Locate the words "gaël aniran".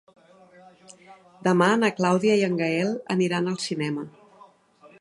2.63-3.51